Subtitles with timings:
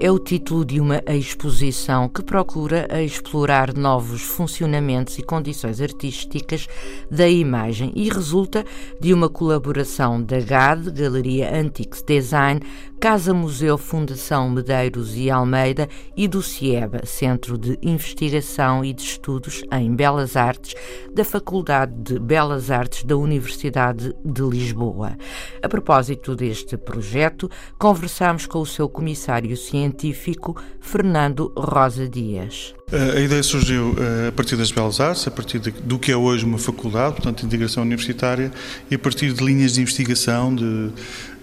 [0.00, 6.66] É o título de uma exposição que procura explorar novos funcionamentos e condições artísticas
[7.08, 8.64] da imagem e resulta
[8.98, 12.60] de uma colaboração da GAD, Galeria Antiques Design,
[13.00, 19.62] Casa Museu Fundação Medeiros e Almeida e do CIEBA, Centro de Investigação e de Estudos
[19.72, 20.74] em Belas Artes,
[21.10, 25.16] da Faculdade de Belas Artes da Universidade de Lisboa.
[25.62, 32.74] A propósito deste projeto, conversamos com o seu comissário científico, Fernando Rosa Dias.
[32.92, 36.44] A ideia surgiu eh, a partir das Belas Artes, a partir do que é hoje
[36.44, 38.50] uma faculdade, portanto, integração universitária,
[38.90, 40.90] e a partir de linhas de investigação, de,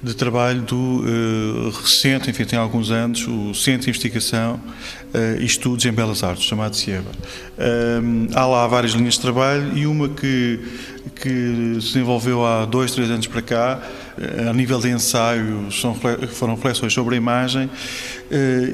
[0.04, 4.56] de trabalho do uh, recente, enfim, tem alguns anos, o Centro de Investigação
[5.14, 7.12] uh, e Estudos em Belas Artes, chamado CIEBA.
[7.58, 10.60] Uh, há lá várias linhas de trabalho e uma que,
[11.16, 13.82] que se desenvolveu há dois, três anos para cá,
[14.50, 15.96] a nível de ensaio, são,
[16.30, 17.70] foram reflexões sobre a imagem,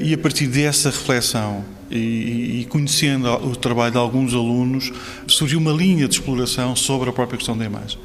[0.00, 4.92] e a partir dessa reflexão e, conhecendo o trabalho de alguns alunos,
[5.26, 7.98] surgiu uma linha de exploração sobre a própria questão da imagem.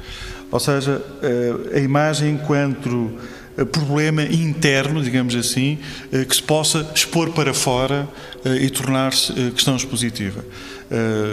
[0.50, 3.12] Ou seja, eh, a imagem enquanto
[3.56, 5.78] eh, problema interno, digamos assim,
[6.12, 8.08] eh, que se possa expor para fora
[8.44, 10.44] e tornar-se questão expositiva.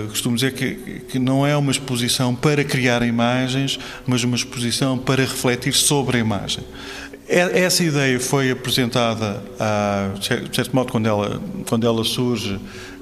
[0.09, 0.75] Costumo dizer que,
[1.09, 6.19] que não é uma exposição para criar imagens, mas uma exposição para refletir sobre a
[6.19, 6.63] imagem.
[7.29, 12.57] É, essa ideia foi apresentada, a, de certo modo, quando ela, quando ela surge,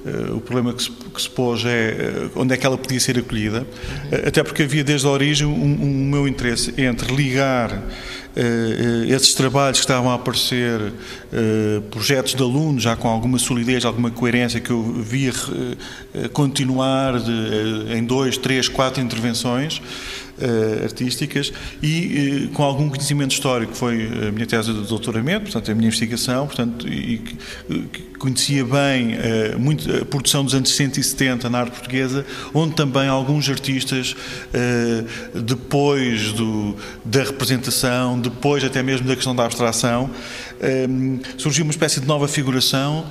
[0.06, 3.00] eh, o problema que se, que se pôs é eh, onde é que ela podia
[3.00, 3.66] ser acolhida,
[4.12, 7.82] eh, até porque havia desde a origem um, um meu interesse entre ligar
[9.08, 10.92] esses trabalhos que estavam a aparecer,
[11.90, 15.32] projetos de alunos já com alguma solidez, alguma coerência, que eu via
[16.34, 19.80] continuar de, em dois, três, quatro intervenções,
[20.38, 21.52] uh, artísticas
[21.82, 23.74] e uh, com algum conhecimento histórico.
[23.74, 27.20] Foi a minha tese de doutoramento, portanto, a minha investigação, portanto, e,
[28.18, 32.24] conhecia bem uh, muito a produção dos anos 170 na arte portuguesa,
[32.54, 34.16] onde também alguns artistas,
[35.34, 40.10] depois do, da representação, depois até mesmo da questão da abstração,
[41.38, 43.06] surgiu uma espécie de nova figuração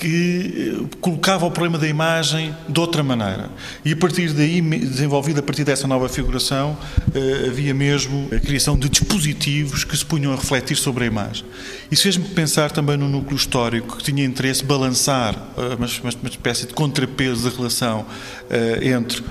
[0.00, 3.50] que colocava o problema da imagem de outra maneira.
[3.84, 6.76] E a partir daí, desenvolvido a partir dessa nova figuração,
[7.14, 11.44] eh, havia mesmo a criação de dispositivos que se punham a refletir sobre a imagem.
[11.90, 15.86] Isso fez-me pensar também no núcleo histórico que tinha interesse balançar eh, uma,
[16.30, 18.06] espécie de contrapeso de relação
[18.48, 19.22] eh, entre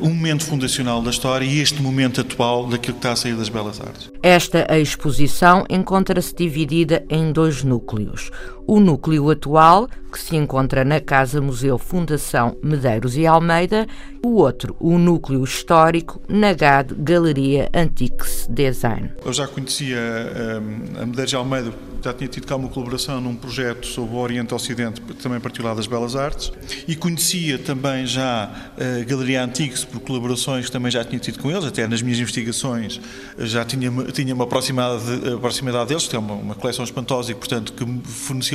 [0.00, 3.48] um momento fundacional da história e este momento atual daquilo que está a sair das
[3.48, 4.08] belas artes.
[4.22, 6.65] Esta exposição encontra-se dividida
[7.08, 8.30] em dois núcleos.
[8.66, 13.86] O núcleo atual, que se encontra na Casa Museu Fundação Medeiros e Almeida,
[14.24, 19.12] o outro, o núcleo histórico, na GAD Galeria Antiques Design.
[19.24, 21.72] Eu já conhecia um, a Medeiros e Almeida,
[22.02, 25.86] já tinha tido cá uma colaboração num projeto sobre o Oriente Ocidente, também particular das
[25.86, 26.52] Belas Artes,
[26.88, 31.50] e conhecia também já a Galeria Antiques por colaborações que também já tinha tido com
[31.50, 33.00] eles, até nas minhas investigações
[33.38, 35.04] já tinha, tinha uma proximidade,
[35.40, 38.00] proximidade deles, que é uma, uma coleção espantosa e, portanto, que me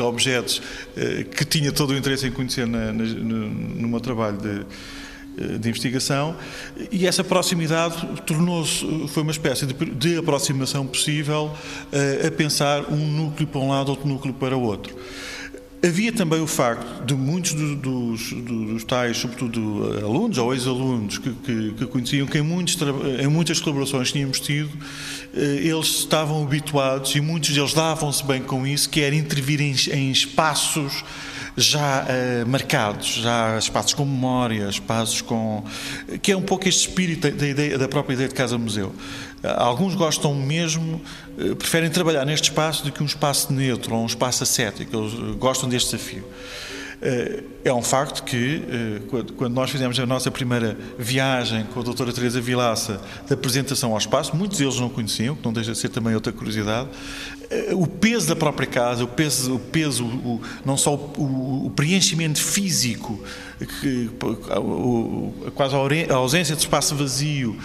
[0.02, 4.00] fornecia objetos uh, que tinha todo o interesse em conhecer na, na, no, no meu
[4.00, 4.66] trabalho de
[5.38, 6.36] eh, de investigação.
[6.92, 12.98] E essa proximidade tornou-se foi uma espécie de, de aproximação possível uh, a pensar um
[12.98, 14.94] núcleo para um lado outro núcleo para o outro
[15.84, 21.32] Havia também o facto de muitos dos, dos, dos tais, sobretudo alunos ou ex-alunos, que,
[21.32, 22.78] que, que, conheciam que em, muitos,
[23.20, 24.70] em muitas colaborações tínhamos tido,
[25.34, 29.74] eh, eles estavam habituados e muitos deles davam-se bem com isso, que era intervir em,
[29.92, 31.04] em espaços
[31.56, 35.64] já uh, marcados, já espaços com memória, espaços com.
[36.22, 38.94] que é um pouco este espírito da, ideia, da própria ideia de casa-museu.
[39.44, 41.02] Alguns gostam mesmo,
[41.38, 45.38] uh, preferem trabalhar neste espaço do que um espaço neutro ou um espaço ascético, eles
[45.38, 46.24] gostam deste desafio.
[47.02, 48.64] Eh, é um facto que,
[49.38, 53.98] quando nós fizemos a nossa primeira viagem com a doutora Teresa Vilaça da apresentação ao
[53.98, 56.90] espaço, muitos deles não conheciam, que não deixa de ser também outra curiosidade,
[57.50, 61.72] eh, o peso da própria casa, o peso, o peso o, não só o, o,
[61.72, 63.24] preenchimento físico,
[63.82, 64.10] que,
[65.54, 65.76] quase
[66.10, 67.58] a ausência de espaço vazio,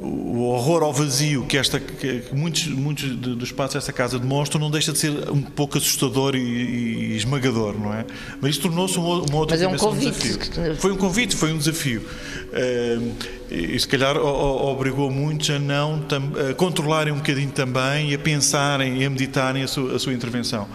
[0.00, 4.70] o horror ao vazio que, esta, que muitos, muitos dos espaços desta casa demonstram não
[4.70, 8.04] deixa de ser um pouco assustador e, e esmagador, não é?
[8.40, 10.28] Mas isto tornou-se uma, outra Mas é um convite.
[10.28, 10.76] desafio.
[10.76, 12.02] Foi um convite, foi um desafio.
[12.02, 13.12] Uh,
[13.50, 16.02] e se calhar obrigou muitos a não
[16.50, 20.12] a controlarem um bocadinho também e a pensarem e a meditarem a sua, a sua
[20.12, 20.66] intervenção.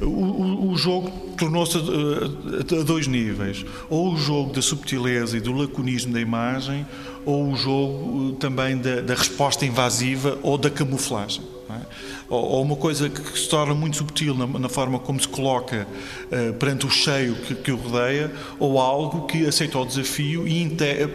[0.00, 3.64] O, o, o jogo tornou-se a, a dois níveis.
[3.88, 6.86] Ou o jogo da subtileza e do laconismo da imagem,
[7.24, 11.42] ou o jogo também da, da resposta invasiva ou da camuflagem.
[11.74, 11.86] É?
[12.28, 15.28] Ou, ou, uma coisa que, que, se torna muito subtil na, na forma como se
[15.28, 15.86] coloca
[16.26, 20.44] uh, perante o cheio que, que, o rodeia, ou algo que aceita o desafio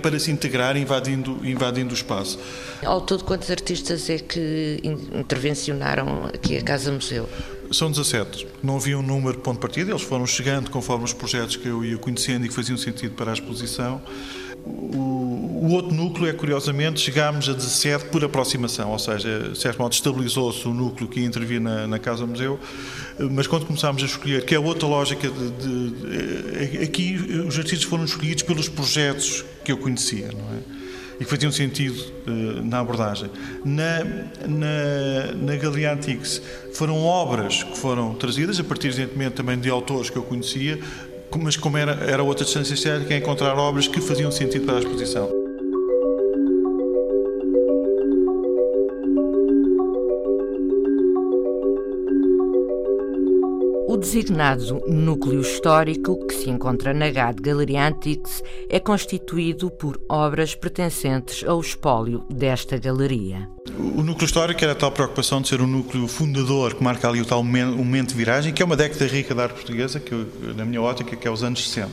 [0.01, 2.39] para se integrar invadindo, invadindo o espaço.
[2.85, 7.27] Ao todo, quantos artistas é que intervencionaram aqui a Casa Museu?
[7.71, 8.47] São 17.
[8.63, 11.67] Não havia um número de ponto de partida, eles foram chegando conforme os projetos que
[11.67, 14.01] eu ia conhecendo e que faziam sentido para a exposição.
[14.65, 19.79] O, o outro núcleo é, curiosamente, chegámos a 17 por aproximação, ou seja, de certo
[19.79, 22.59] modo estabilizou-se o núcleo que ia intervir na, na Casa Museu,
[23.31, 27.15] mas quando começámos a escolher, que é outra lógica de, de, de aqui
[27.47, 30.86] os artistas foram escolhidos pelos projetos que eu conhecia, não é?
[31.19, 33.29] E que faziam sentido uh, na abordagem.
[33.63, 34.03] Na,
[34.47, 36.41] na, na Galeria Antiques
[36.73, 40.79] foram obras que foram trazidas, a partir, evidentemente, também de autores que eu conhecia,
[41.35, 45.36] mas como era, era outra distância é encontrar obras que faziam sentido para a exposição.
[54.07, 61.43] Designado núcleo histórico, que se encontra na GAD Galeria Antiques, é constituído por obras pertencentes
[61.45, 63.49] ao espólio desta galeria.
[63.77, 67.19] O núcleo histórico era a tal preocupação de ser um núcleo fundador que marca ali
[67.19, 70.15] o tal momento de viragem, que é uma década rica da arte portuguesa, que
[70.55, 71.91] na minha ótica, que é os anos 60.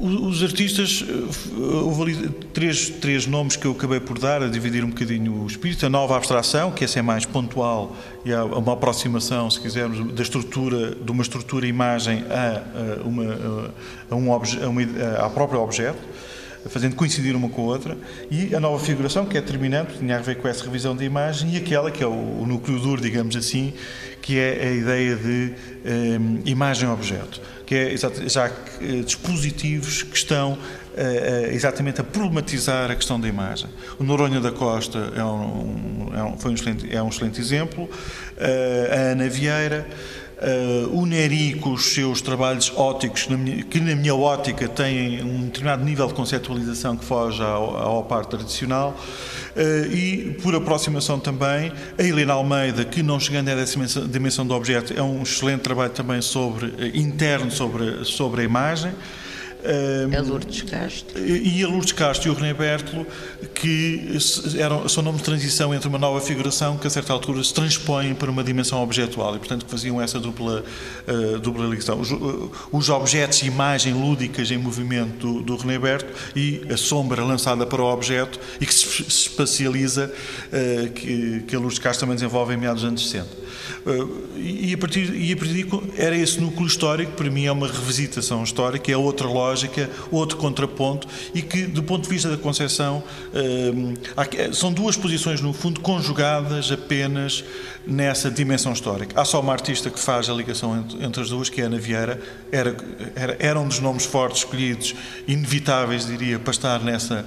[0.00, 4.84] Os artistas, eh, houve ali três, três nomes que eu acabei por dar, a dividir
[4.84, 5.84] um bocadinho o espírito.
[5.84, 10.22] A nova abstração, que essa é mais pontual e há uma aproximação, se quisermos, da
[10.22, 13.24] estrutura, de uma estrutura imagem a, uma,
[14.10, 14.82] a, um a, uma,
[15.26, 15.98] a próprio objeto
[16.66, 17.96] fazendo coincidir uma com a outra,
[18.30, 21.54] e a nova figuração, que é determinante, tinha a ver com essa revisão da imagem,
[21.54, 22.10] e aquela que é o,
[22.42, 23.72] o núcleo duro, digamos assim,
[24.20, 25.54] que é a ideia de
[26.20, 30.52] um, eh, imagem-objeto, que é já eh, dispositivos que estão
[30.98, 33.70] uh, exatamente a problematizar a questão da imagem.
[33.98, 37.84] O Noronha da Costa é um, é um, foi um excelente, é um excelente exemplo,
[37.84, 39.86] uh, a Ana Vieira,
[40.40, 44.68] Uh, o Neri, com os seus trabalhos óticos, que na, minha, que na minha ótica
[44.68, 48.96] têm um determinado nível de conceptualização que foge ao, ao parte tradicional,
[49.56, 54.54] uh, e por aproximação também, a Helena Almeida, que não chegando a essa dimensão do
[54.54, 58.92] objeto, é um excelente trabalho também sobre, uh, interno sobre, sobre a imagem.
[60.16, 61.18] A Lourdes Castro.
[61.18, 63.06] E a Lourdes Castro e o René Bertolo,
[63.54, 64.16] que
[64.56, 68.14] eram, são nomes de transição entre uma nova figuração que a certa altura se transpõem
[68.14, 70.62] para uma dimensão objetual e, portanto, que faziam essa dupla,
[71.06, 72.00] uh, dupla ligação.
[72.00, 76.76] Os, uh, os objetos e imagem lúdicas em movimento do, do René Bertolo e a
[76.76, 81.78] sombra lançada para o objeto e que se, se espacializa, uh, que, que a Lourdes
[81.78, 83.47] Castro também desenvolve em meados dos anos 60.
[84.36, 85.66] E, a partir, e a partir
[85.96, 91.06] era esse núcleo histórico, para mim é uma revisitação histórica, é outra lógica outro contraponto,
[91.34, 93.02] e que, do ponto de vista da concepção,
[93.34, 97.44] eh, são duas posições, no fundo, conjugadas apenas
[97.86, 99.20] nessa dimensão histórica.
[99.20, 102.20] Há só uma artista que faz a ligação entre as duas, que é Ana Vieira,
[102.52, 102.76] era,
[103.14, 104.94] era, era um dos nomes fortes escolhidos,
[105.26, 107.24] inevitáveis, diria, para estar nessa,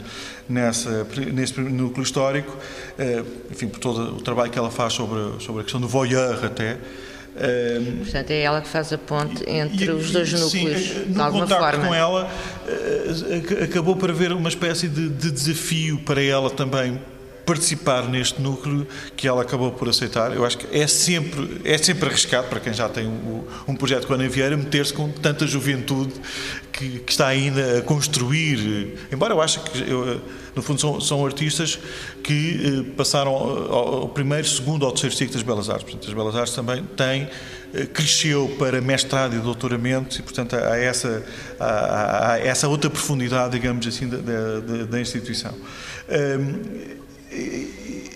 [0.47, 2.55] nessa, nesse núcleo histórico,
[2.97, 6.10] eh, enfim, por todo o trabalho que ela faz sobre, sobre a questão do voyeur
[6.17, 6.77] até,
[8.03, 11.47] Portanto, é ela que faz a ponte entre e, os dois núcleos, sim, de alguma
[11.47, 11.87] forma.
[11.87, 12.29] com ela,
[12.67, 16.99] eh, acabou por haver uma espécie de, de desafio para ela também
[17.45, 20.33] participar neste núcleo que ela acabou por aceitar.
[20.33, 24.07] Eu acho que é sempre, é sempre arriscado para quem já tem um, um projeto
[24.07, 26.13] com a Ana Vieira meter-se com tanta juventude
[26.71, 28.97] que, que, está ainda a construir.
[29.11, 30.21] Embora eu acho que, eu,
[30.55, 31.79] no fundo, são, são, artistas
[32.23, 35.83] que eh, passaram ao, primeiro, segundo ou terceiro ciclo das Belas Artes.
[35.83, 37.27] Portanto, as Belas Artes também têm
[37.73, 41.23] eh, cresceu para mestrado e doutoramento e, portanto, há essa,
[41.59, 45.53] há, há essa outra profundidade, digamos assim, da, da, da instituição.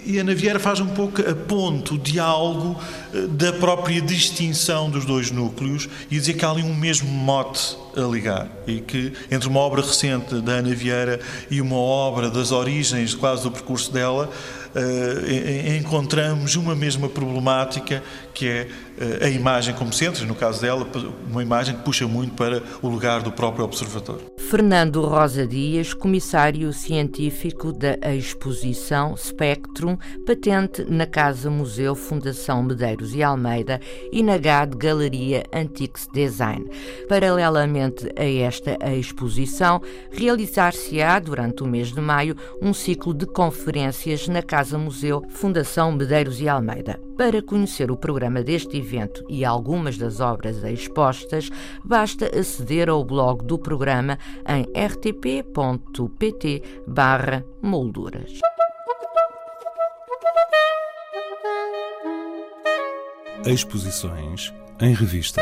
[0.05, 2.79] E a Naviera faz um pouco a ponto, o diálogo
[3.13, 7.75] eh, da própria distinção dos dois núcleos e dizer que há ali um mesmo mote
[7.98, 11.19] a ligar e que entre uma obra recente da Ana Vieira
[11.50, 14.29] e uma obra das origens quase do percurso dela
[14.75, 18.03] uh, encontramos uma mesma problemática
[18.34, 18.67] que é
[18.98, 20.88] uh, a imagem como centro, no caso dela,
[21.29, 24.22] uma imagem que puxa muito para o lugar do próprio observador.
[24.50, 33.24] Fernando Rosa Dias, comissário científico da exposição Spectrum, patente na Casa Museu Fundação Medeiros e
[33.24, 33.79] Almeida
[34.12, 36.70] e na GAD Galeria Antiques Design.
[37.08, 44.41] Paralelamente a esta exposição, realizar-se-á durante o mês de maio um ciclo de conferências na
[44.41, 47.00] Casa Museu Fundação Medeiros e Almeida.
[47.17, 51.50] Para conhecer o programa deste evento e algumas das obras expostas,
[51.84, 54.17] basta aceder ao blog do programa
[54.48, 56.63] em rtp.pt
[57.62, 58.39] molduras.
[63.45, 65.41] Exposições em revista.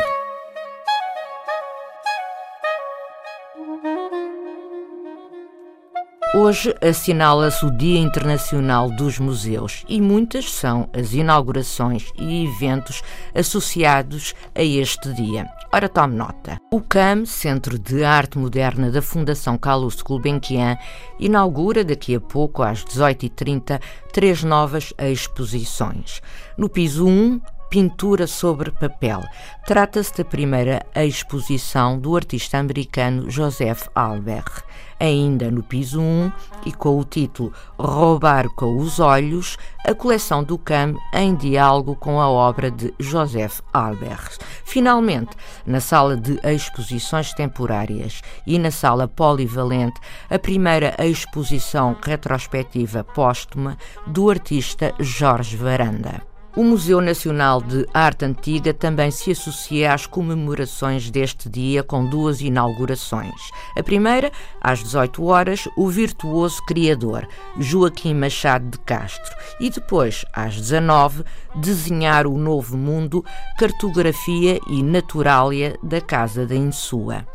[6.43, 13.01] Hoje assinala-se o Dia Internacional dos Museus e muitas são as inaugurações e eventos
[13.33, 15.47] associados a este dia.
[15.71, 16.57] Ora, tome nota.
[16.69, 20.77] O CAM, Centro de Arte Moderna da Fundação Carlos Gulbenkian,
[21.17, 23.79] inaugura daqui a pouco, às 18h30,
[24.11, 26.21] três novas exposições.
[26.57, 27.39] No piso 1,
[27.73, 29.19] Pintura sobre papel.
[29.65, 34.61] Trata-se da primeira exposição do artista americano Joseph Albert.
[34.99, 36.31] Ainda no piso 1
[36.65, 42.19] e com o título Roubar com os Olhos, a coleção do CAM em diálogo com
[42.21, 44.37] a obra de Joseph Albert.
[44.63, 45.35] Finalmente,
[45.65, 54.29] na sala de exposições temporárias e na sala polivalente, a primeira exposição retrospectiva póstuma do
[54.29, 56.32] artista Jorge Varanda.
[56.55, 62.41] O Museu Nacional de Arte Antiga também se associa às comemorações deste dia com duas
[62.41, 63.49] inaugurações.
[63.75, 64.31] A primeira,
[64.61, 71.23] às 18 horas, o virtuoso criador Joaquim Machado de Castro e depois, às 19,
[71.55, 73.25] desenhar o novo mundo,
[73.57, 77.25] cartografia e naturalia da Casa da Insua.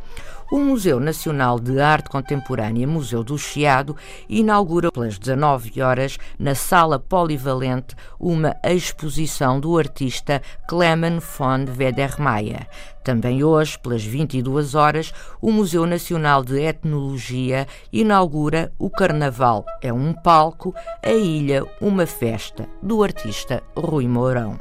[0.50, 3.94] O Museu Nacional de Arte Contemporânea, Museu do Chiado,
[4.26, 12.66] inaugura pelas 19 horas, na Sala Polivalente, uma exposição do artista Clemen von Wedermeyer.
[13.04, 20.14] Também hoje, pelas 22 horas, o Museu Nacional de Etnologia inaugura o Carnaval é um
[20.14, 20.74] palco,
[21.04, 24.58] a ilha uma festa, do artista Rui Mourão